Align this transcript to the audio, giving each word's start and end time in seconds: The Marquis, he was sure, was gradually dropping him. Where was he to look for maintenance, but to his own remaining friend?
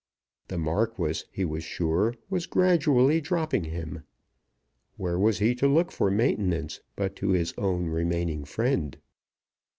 The 0.47 0.57
Marquis, 0.57 1.25
he 1.31 1.45
was 1.45 1.63
sure, 1.63 2.15
was 2.27 2.47
gradually 2.47 3.21
dropping 3.21 3.65
him. 3.65 4.01
Where 4.97 5.19
was 5.19 5.37
he 5.37 5.53
to 5.53 5.67
look 5.67 5.91
for 5.91 6.09
maintenance, 6.09 6.81
but 6.95 7.15
to 7.17 7.29
his 7.33 7.53
own 7.55 7.85
remaining 7.85 8.45
friend? 8.45 8.97